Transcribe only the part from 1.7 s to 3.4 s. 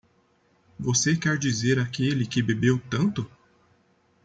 aquele que bebeu tanto?